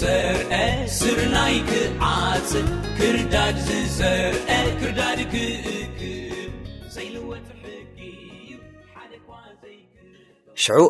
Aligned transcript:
ሽዑ 0.00 0.06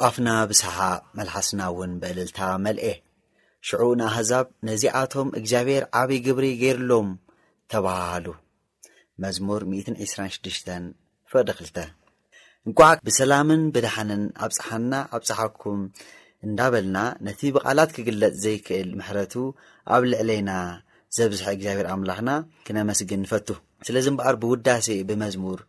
ኣፍና 0.07 0.31
ብስሓ 0.49 0.79
መልሓስና 1.19 1.61
እውን 1.73 1.93
በእልልታ 2.01 2.39
መልአ 2.65 2.89
ሽዑ 3.69 3.83
ንኣሕዛብ 4.01 4.47
ነዚኣቶም 4.71 5.29
እግዚኣብሔር 5.41 5.85
ዓብዪ 6.03 6.19
ግብሪ 6.29 6.47
ገይርሎም 6.65 7.09
ተባሃሃሉመዝሙር 7.75 9.65
126ፈ2 9.79 11.87
እንኳዓ 12.69 12.91
ብሰላምን 13.09 13.63
ብድሓንን 13.75 14.23
ኣብ 14.45 14.51
ፀሓና 14.61 14.93
ኣብ 15.17 15.23
ፀሓኩም 15.31 15.81
እንዳበልና 16.47 16.99
ነቲ 17.27 17.41
ብቓላት 17.55 17.91
ክግለፅ 17.97 18.35
ዘይክእል 18.43 18.89
ምሕረቱ 18.99 19.35
ኣብ 19.95 20.03
ልዕለና 20.11 20.51
ዘብዝሐ 21.17 21.47
እግዚኣብሔር 21.57 21.87
ኣምላኽና 21.95 22.31
ክነመስግን 22.67 23.21
ንፈቱ 23.27 23.49
ስለዚ 23.87 24.07
እምበኣር 24.13 24.37
ብውዳሴ 24.43 24.87
ብመዝሙር 25.09 25.61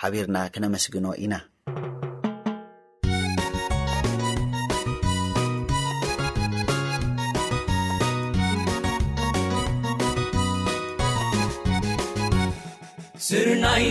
ሓቢርና 0.00 0.36
ክነመስግኖ 0.54 1.06
ኢና 1.24 1.34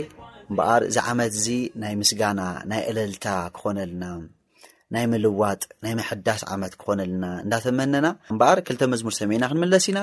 እምበኣር 0.49 0.81
እዚ 0.87 0.97
ዓመት 1.11 1.31
እዚ 1.39 1.47
ናይ 1.83 1.93
ምስጋና 2.01 2.41
ናይ 2.71 2.81
ዕለልታ 2.89 3.25
ክኾነልና 3.55 4.05
ናይ 4.95 5.05
ምልዋጥ 5.13 5.61
ናይ 5.85 5.93
መሕዳስ 5.99 6.41
ዓመት 6.55 6.73
ክኾነልና 6.83 7.25
እንዳተመነና 7.45 8.07
እምበኣር 8.33 8.59
ክልተ 8.67 8.81
መዝሙር 8.93 9.15
ሰሜና 9.21 9.43
ክንመለስ 9.53 9.87
ኢና 9.91 9.99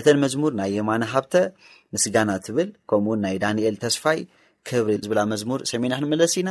እተን 0.00 0.18
መዝሙር 0.24 0.52
ናይ 0.60 0.70
የማነ 0.78 1.02
ሃብተ 1.14 1.34
ምስጋና 1.96 2.30
እትብል 2.40 2.68
ከምኡውን 2.92 3.22
ናይ 3.26 3.36
ዳንኤል 3.44 3.78
ተስፋይ 3.84 4.18
ክብሪ 4.70 4.92
ዝብላ 5.06 5.22
መዝሙር 5.34 5.62
ሰሜና 5.72 5.92
ክንመለስ 6.00 6.34
ኢና 6.42 6.50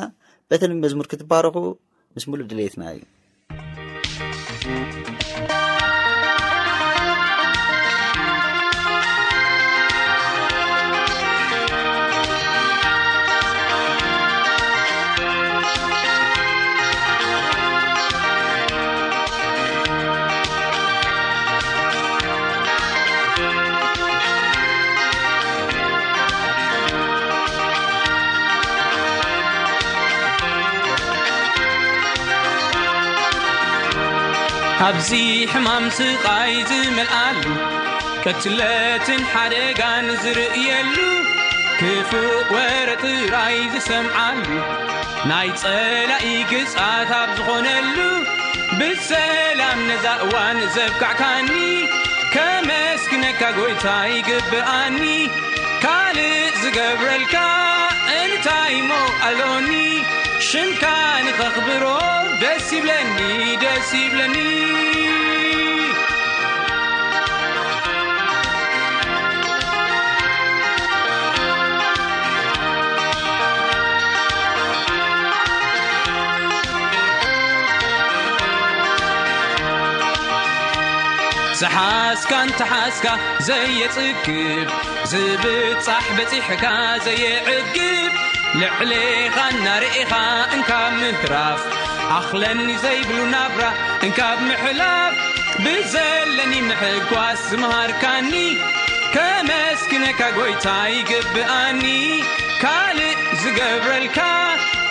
በተን 0.51 0.71
መዝሙር 0.85 1.05
ክትባረኹ 1.11 1.55
ምስ 2.15 2.23
ሙሉእ 2.31 2.47
ድሌትና 2.51 2.81
እዩ 2.93 3.01
ኣብዙ 34.85 35.09
ሕማም 35.51 35.83
ሥቓይ 35.97 36.53
ዝመልኣሉ 36.69 37.43
ቅትለትን 38.23 39.21
ሓደጋን 39.33 40.07
ዝርእየሉ 40.21 40.95
ክፉእ 41.79 42.33
ወረጢራይ 42.55 43.57
ዝሰምዓሉ 43.73 44.47
ናይ 45.29 45.49
ጸላኢ 45.61 46.25
ግጻትብ 46.51 47.27
ዝኾነሉ 47.37 47.95
ብሰላም 48.79 49.79
ነዛ 49.89 50.05
እዋን 50.25 50.59
ዘብጋዕካኒ 50.77 51.51
ከመስኪነካ 52.35 53.41
ጐይታ 53.59 53.85
ይግብኣኒ 54.15 54.99
ካልእ 55.83 56.57
ዝገብረልካ 56.61 57.35
እንታይ 58.19 58.75
ሞቓሎኦኒ 58.89 59.71
ሽንካ 60.49 60.83
ንኸኽብሮ 61.27 61.83
ደስ 62.43 62.67
ይብለኒ 62.77 63.17
ደስ 63.63 63.91
ይብለኒ 64.03 64.35
ዝሓስካ 81.63 82.31
እንቲሓስካ 82.45 83.07
ዘየጽግብ 83.47 84.69
ዝብፃሕ 85.11 86.05
በፂሕካ 86.17 86.65
ዘየዕግብ 87.05 88.11
ልዕሊኻ 88.61 89.35
እናርእኻ 89.51 90.13
እንካብ 90.55 90.91
ምድራፍ 91.01 91.61
ኣኽለኒ 92.17 92.63
ዘይብሉ 92.83 93.17
ናብራ 93.35 93.63
እንካብ 94.07 94.39
ምዕላፍ 94.49 95.15
ብዘለኒ 95.65 96.53
ምሕጓስ 96.69 97.39
ዝምሃርካኒ 97.51 98.33
ከመስኪነካ 99.15 100.19
ጐይታ 100.37 100.67
ይግብኣኒ 100.97 101.83
ካልእ 102.61 103.19
ዝገብረልካ 103.41 104.19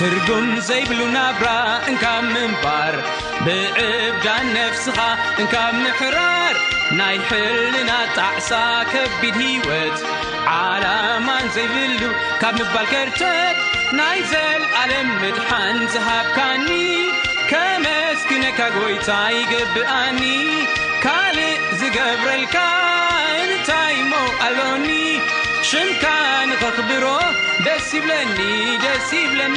تrm 0.00 0.48
zbلuنaبራa 0.66 1.66
nكمpر 1.92 2.94
ብዕዳን 3.46 4.44
ነፍስኻ 4.56 4.98
እንካብ 5.40 5.74
ምሕራር 5.84 6.54
ናይ 6.98 7.16
ሕሊና 7.28 7.90
ጣዕሳ 8.16 8.50
ከቢድ 8.92 9.36
ሂይወት 9.42 9.98
ዓላማን 10.54 11.46
ዘይብሉ 11.56 12.02
ካብ 12.40 12.54
ምግባል 12.60 12.86
ከርተ 12.92 13.20
ናይ 13.98 14.18
ዘልዓለም 14.30 15.08
ምድሓን 15.22 15.76
ዝሃብካኒ 15.92 16.68
ከመስቲነካ 17.50 18.60
ጐይታ 18.76 19.10
ይገብኣኒ 19.38 20.20
ካልእ 21.06 21.60
ዝገብረልካ 21.80 22.56
እንታይ 23.44 23.96
መውኣሎኒ 24.12 24.88
ሽንካ 25.70 26.04
ንኸኽብሮ 26.50 27.04
ደስ 27.66 27.88
ይብለኒ 27.98 28.38
ደስ 28.86 29.08
ይብለኒ 29.22 29.56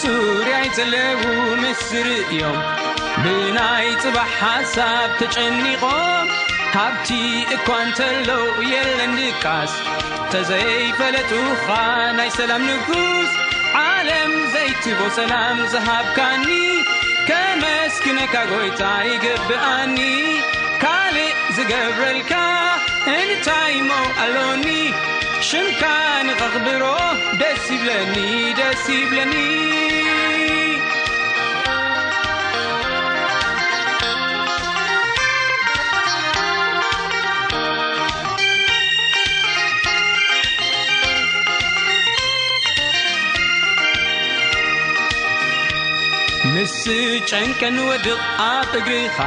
ዙርያ 0.00 0.52
ይዘለዉ 0.66 1.22
ምስሪ 1.62 2.08
እዮም 2.34 2.56
ብናይ 3.22 3.88
ጽባሕ 4.02 4.30
ሓሳብ 4.50 5.08
ተጨኒቖም 5.20 6.28
ሃብቲ 6.76 7.08
እኳ 7.56 7.66
እንተሎዉ 7.86 8.30
የለንድቃስ 8.74 9.72
እተዘይፈለጡኻ 10.24 11.66
ናይ 12.18 12.30
ሰላም 12.38 12.62
ንጉስ 12.70 13.32
ዓለም 13.84 14.32
ዘይትጎ 14.54 15.00
ሰላም 15.18 15.58
ዘሃብካኒ 15.74 16.46
ከመስኪነካ 17.28 18.34
ጐይታ 18.52 18.82
ይገብኣኒ 19.10 19.98
ካልእ 20.84 21.34
ዝገብረልካ 21.58 22.32
እንታይ 23.18 23.76
ሞ 23.90 23.92
ኣሎኒ 24.24 24.66
ሽንካ 25.50 25.82
ንኸኽብሮ 26.28 26.82
ደስ 27.42 27.62
ይብለኒ 27.74 28.14
ደስ 28.62 28.84
ይብለኒ 28.98 29.34
ጨንቀንወድቕ 47.30 48.18
ኣብ 48.52 48.70
እግሪኻ 48.78 49.18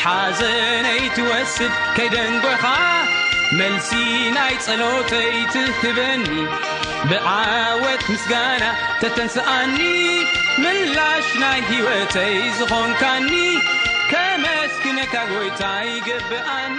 ሓዘነይትወስድ 0.00 1.72
ከይደንጐኻ 1.96 2.64
መልሲ 3.58 3.90
ናይ 4.36 4.54
ጸሎተይ 4.64 5.30
ትኽበኒ 5.52 6.24
ብዓወት 7.10 8.02
ምስጋና 8.12 8.64
ተተንስኣኒ 9.02 9.76
ምላሽ 10.64 11.28
ናይ 11.44 11.60
ሕይወተይ 11.70 12.34
ዝኾንካኒ 12.58 13.30
ከመስኪነካ 14.12 15.14
ጐይታ 15.32 15.62
ይገብኣኒ 15.92 16.78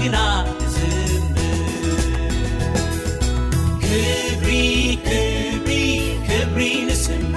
ግና 0.00 0.16
ዝብ 0.72 1.36
ክብሪክብሪ 3.84 5.70
ክብሪ 6.28 6.60
ንስማ 6.88 7.36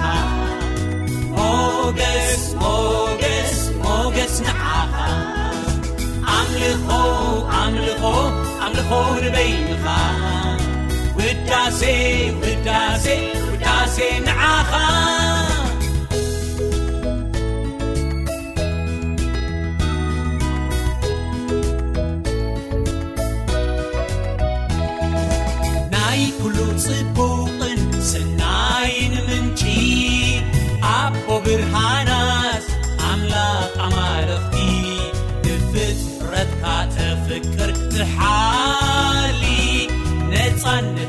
ሞገስ 1.36 2.42
ሞገስ 2.62 3.54
ሞገስ 3.84 4.34
ንዓኻ 4.46 4.92
ኣምልኾ 6.36 6.88
ኣምልኾ 7.60 8.02
ኣምልኾ 8.64 8.90
ርበይንኻ 9.24 9.84
ውዳሴ 11.18 11.80
ውዳሴ 12.42 13.04
ውዳሴይ 13.52 14.12
ንዓኻ 14.26 14.70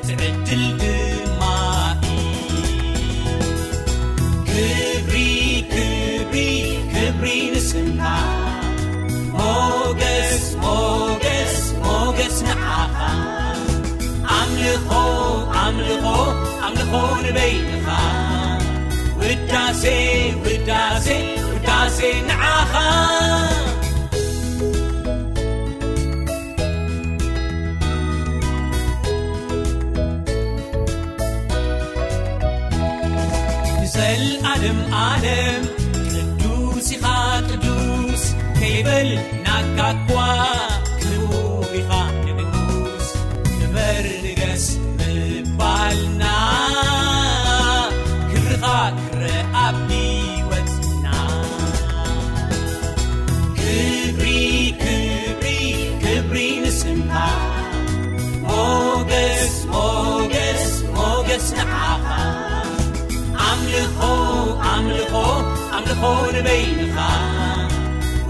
ትዕትል 0.07 0.63
ድማእ 0.79 2.01
ክብሪ 4.49 5.13
ክብሪ 5.73 6.35
ክብሪ 6.93 7.25
ንስካ 7.53 8.01
ሞገስ 9.35 10.43
ሞገስ 10.63 11.55
ሞገስ 11.83 12.37
ንዓኻ 12.47 12.95
ኣምልኾ 14.39 14.89
ኣምልኾ 15.63 16.05
ኣምልኾ 16.67 16.93
ንበይንኻ 17.25 17.87
ውታሴ 19.19 19.83
ውታሴ 20.43 21.07
ውሴይ 21.67 22.15
ንዓኻ 22.29 22.73
لم 34.63 34.93
الم 34.93 35.67
دوسيخا 36.43 37.39
دوس 37.41 38.31
كيبل 38.59 39.19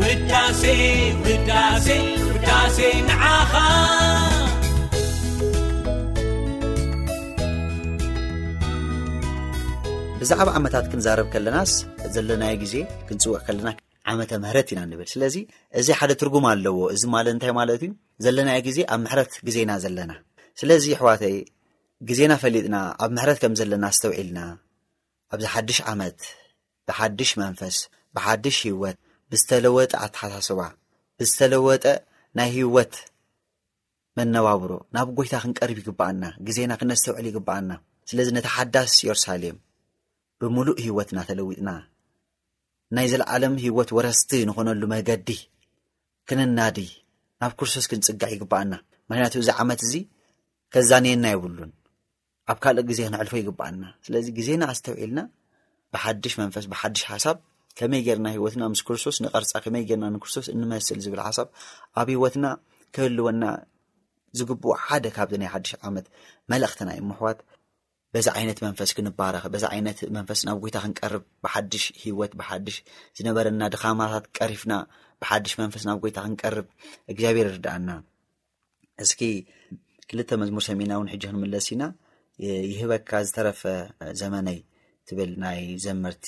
ይዳሴሴ 0.10 0.64
ንዓብዛዕባ 3.10 3.70
ዓመታት 10.58 10.86
ክንዛረብ 10.92 11.28
ከለናስ 11.34 11.72
ዘለናዮ 12.16 12.54
ግዜ 12.64 12.76
ክንፅውዕ 13.08 13.40
ከለና 13.48 13.70
ዓመተ 14.12 14.32
ምህረት 14.44 14.68
ኢና 14.74 14.80
ንብል 14.92 15.08
ስለዚ 15.14 15.36
እዚ 15.82 15.88
ሓደ 16.02 16.12
ትርጉም 16.22 16.46
ኣለዎ 16.52 16.78
እዚ 16.96 17.04
ማለት 17.16 17.32
እንታይ 17.36 17.52
ማለት 17.60 17.82
ዩ 17.88 17.90
ዘለናዮ 18.26 18.60
ግዜ 18.68 18.78
ኣብ 18.94 19.00
ምሕረት 19.08 19.32
ግዜና 19.50 19.72
ዘለና 19.86 20.12
ስለዚ 20.62 20.86
ኣሕዋተይ 20.98 21.36
ግዜና 22.12 22.32
ፈሊጥና 22.46 22.78
ኣብ 23.04 23.10
ምሕረት 23.18 23.38
ከም 23.44 23.54
ዘለና 23.62 23.86
ዝተውዒልና 23.98 24.40
ኣብዚ 25.34 25.44
ሓድሽ 25.56 25.78
ዓመት 25.94 26.18
ብሓድሽ 26.90 27.32
መንፈስ 27.42 27.78
ብሓድሽ 28.16 28.58
ሂወት 28.72 28.98
ብዝተለወጠ 29.32 29.92
ኣተሓሳስባ 30.06 30.60
ብዝተለወጠ 31.20 31.84
ናይ 32.38 32.50
ሂወት 32.58 32.94
መነባብሮ 34.18 34.72
ናብ 34.96 35.08
ጎይታ 35.18 35.34
ክንቀርብ 35.44 35.78
ይግባኣና 35.82 36.24
ግዜና 36.48 36.72
ክነስተውዕል 36.80 37.26
ይግባኣና 37.30 37.72
ስለዚ 38.10 38.28
ነቲ 38.38 38.48
ሓዳስ 38.56 38.94
የሩሳሌም 39.06 39.58
ብሙሉእ 40.42 40.80
ሂወትናተለዊጥና 40.86 41.70
ናይ 42.96 43.08
ዘለዓለም 43.12 43.54
ሂወት 43.66 43.90
ወረስቲ 43.98 44.32
ንኾነሉ 44.50 44.82
መገዲ 44.94 45.30
ክንናዲ 46.30 46.78
ናብ 47.42 47.52
ክርስቶስ 47.60 47.86
ክንፅጋዕ 47.92 48.32
ይግባኣና 48.36 48.74
ምክንያቱ 49.10 49.34
እዚ 49.44 49.50
ዓመት 49.62 49.80
እዚ 49.88 49.94
ከዛነየና 50.74 51.26
የብሉን 51.34 51.72
ኣብ 52.52 52.58
ካልእ 52.64 52.86
ግዜ 52.90 53.00
ክንዕልፎ 53.08 53.34
ይግባኣና 53.42 53.84
ስለዚ 54.06 54.26
ግዜና 54.40 54.62
ኣስተውዒልና 54.74 55.20
ብሓድሽ 55.94 56.34
መንፈስ 56.42 56.66
ብሓድሽ 56.72 57.02
ሓሳብ 57.12 57.38
ከመይ 57.80 58.02
ጌርና 58.08 58.28
ሂወትና 58.38 58.64
ምስ 58.72 58.82
ክርስቶስ 58.88 59.18
ንቀርፃ 59.26 59.50
ከመይ 59.66 59.84
ገርና 59.90 60.06
ንክርስቶስ 60.16 60.48
እንመስል 60.54 61.00
ዝብል 61.06 61.22
ሓሳብ 61.28 61.48
ኣብ 62.02 62.10
ሂወትና 62.18 62.46
ክህልወና 62.96 63.44
ዝግብኡ 64.38 64.72
ሓደ 64.86 65.06
ካብዚናይ 65.16 65.50
ሓድሽ 65.54 65.72
ዓመት 65.88 66.06
መልእኽትና 66.52 66.90
ዩ 66.98 67.02
ምሕዋት 67.12 67.40
በዚ 68.16 68.28
ዓይነት 68.38 68.60
መንፈስ 68.66 68.90
ክንባረ 68.98 69.36
በዚ 69.54 69.64
ይነት 69.78 70.00
መንፈስ 70.18 70.40
ናብ 70.48 70.58
ጎይታ 70.64 70.78
ክንቀርብ 70.84 71.24
ብሓድሽ 71.46 71.84
ሂወት 72.02 72.34
ብሓድሽ 72.40 72.76
ዝነበረና 73.18 73.62
ድኻማታት 73.74 74.26
ቀሪፍና 74.40 74.74
ብሓድሽ 75.22 75.54
መንፈስ 75.62 75.84
ናብ 75.90 75.98
ጎይታ 76.04 76.20
ክንቀርብ 76.28 76.68
እግዚኣብሔር 77.14 77.48
ይርዳኣና 77.52 77.90
እስኪ 79.06 79.22
ክልተ 80.10 80.30
መዝሙር 80.42 80.64
ሰሜና 80.70 80.92
እውን 80.98 81.10
ሕጂ 81.14 81.24
ክንመለስ 81.32 81.68
ኢና 81.76 81.84
ይህበካ 82.74 83.10
ዝተረፈ 83.28 83.62
ዘመነይ 84.22 84.60
ትብል 85.08 85.32
ናይ 85.44 85.62
ዘመርቲ 85.86 86.26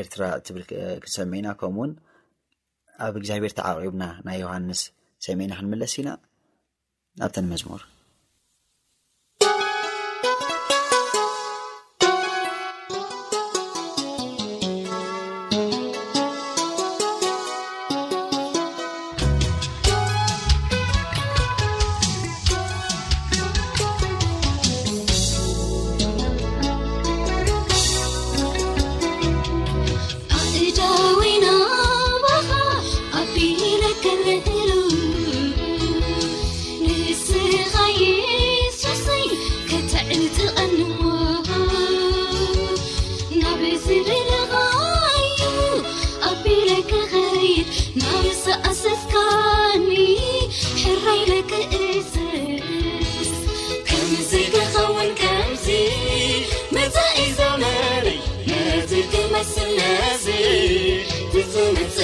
ኤርትራ 0.00 0.22
ትብል 0.46 0.64
ክትሰሚዒና 1.04 1.48
ከምኡውን 1.60 1.92
ኣብ 3.06 3.14
እግዚኣብሔር 3.20 3.52
ቲዓቂብና 3.60 4.04
ናይ 4.26 4.38
ዮሃንስ 4.44 4.80
ሰሚዒና 5.26 5.52
ክንመለስ 5.60 5.94
ኢና 6.02 6.08
ኣብተንመዝሙር 7.26 7.82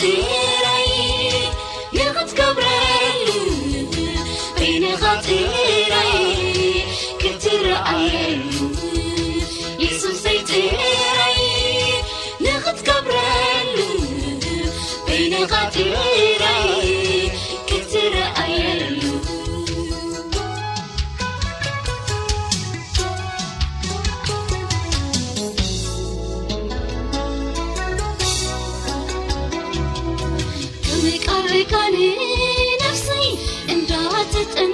م 0.02 0.59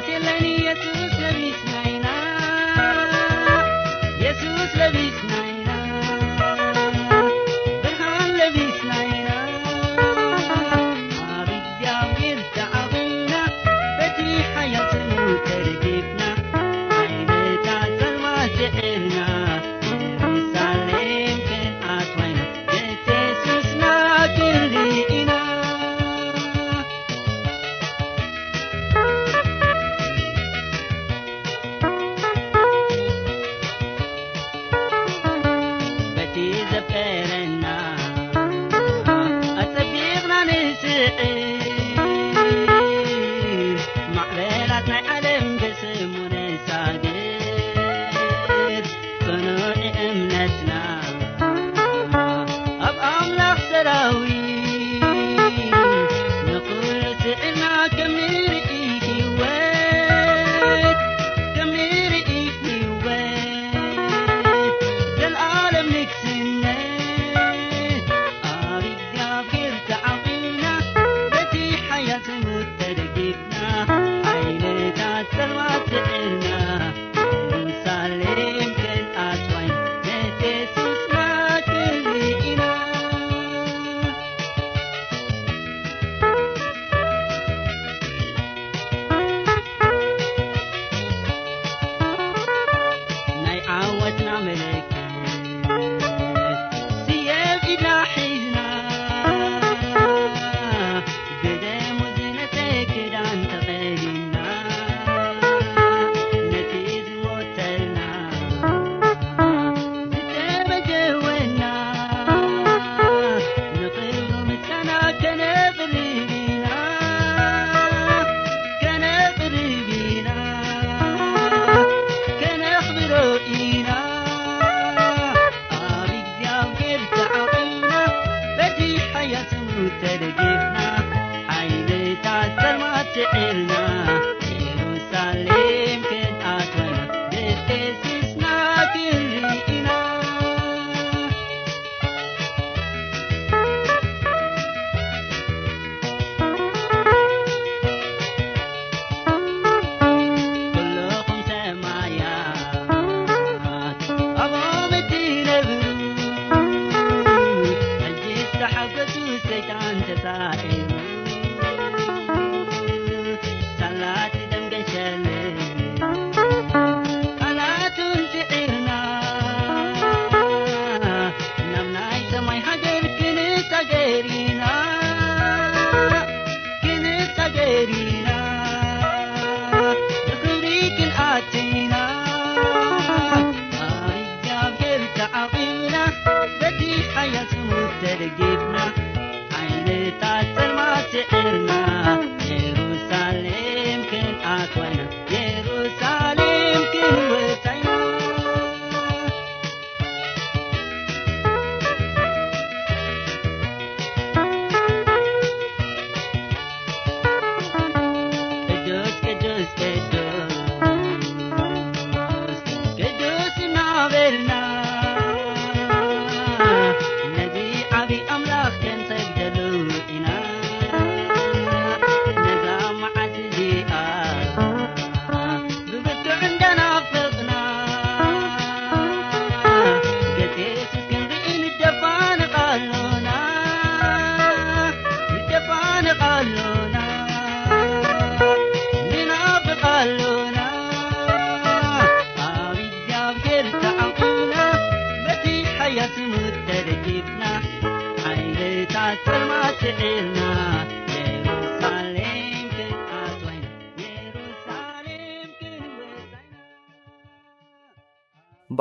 ل 0.00 0.53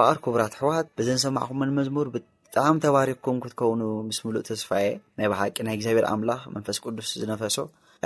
ኣኣር 0.03 0.17
ክቡራት 0.23 0.53
ኣሕዋት 0.57 0.87
ብዘንሰማዕኹን 0.99 1.71
መዝሙር 1.79 2.07
ብጣዕሚ 2.13 2.75
ተባሪክኩም 2.85 3.37
ክትከውኑ 3.43 3.81
ምስ 4.07 4.17
ምሉእ 4.25 4.43
ተስፋየ 4.49 4.87
ናይ 5.19 5.27
ባሓቂ 5.31 5.55
ናይ 5.67 5.75
እግዚኣብሔር 5.77 6.05
ኣምላኽ 6.13 6.41
መንፈስ 6.55 6.77
ቅዱስ 6.83 7.09
ዝነፈሶ 7.21 7.57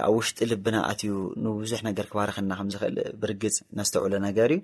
ኣብ 0.08 0.14
ውሽጢ 0.18 0.40
ልብና 0.52 0.76
ኣትዩ 0.90 1.12
ንብዙሕ 1.46 1.80
ነገር 1.90 2.06
ክባርክና 2.12 2.52
ከምዝኽእል 2.60 2.98
ብርግፅ 3.24 3.56
ነስተውዕሎ 3.80 4.14
ነገር 4.28 4.52
እዩ 4.56 4.60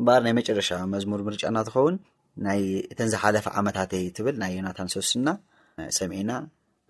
እምበኣር 0.00 0.22
ናይ 0.26 0.34
መጨረሻ 0.40 0.70
መዝሙር 0.94 1.22
ምርጫ 1.28 1.42
እናትኸውን 1.52 1.96
ይ 2.60 2.64
እተን 2.94 3.10
ዝሓለፈ 3.14 3.46
ዓመታት 3.62 3.92
እ 4.00 4.02
ትብል 4.18 4.36
ናይ 4.44 4.52
ዮናታን 4.60 4.90
ሶስና 4.96 5.28
ሰሚዒና 5.98 6.32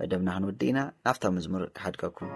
መደምና 0.03 0.31
ክንውድ 0.39 0.63
ኢና 0.71 0.79
ናብታ 1.09 1.25
መዝሙር 1.39 1.65
ይሓድቀኩም 1.79 2.33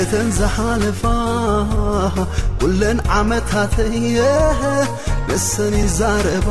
እተንዘፋ 0.00 0.56
ን 2.94 2.96
ዓመት 3.18 3.50
ተየ 3.74 4.18
ነሰኒ 5.28 5.76
ዛረባ 5.98 6.48